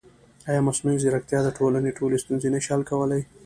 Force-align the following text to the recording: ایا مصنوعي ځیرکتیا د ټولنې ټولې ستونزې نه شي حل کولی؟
ایا 0.49 0.61
مصنوعي 0.67 0.97
ځیرکتیا 1.03 1.39
د 1.43 1.49
ټولنې 1.57 1.91
ټولې 1.97 2.17
ستونزې 2.23 2.49
نه 2.53 2.59
شي 2.63 2.69
حل 2.73 2.81
کولی؟ 2.91 3.21